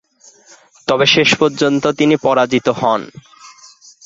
তবে 0.87 1.05
শেষ 1.07 1.29
পর্যন্ত 1.35 1.83
তিনি 1.99 2.15
পরাজিত 2.25 2.67
হন। 2.79 3.01